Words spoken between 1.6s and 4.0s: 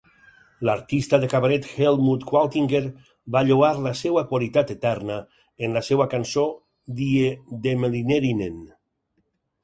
Helmut Qualtinger va lloar la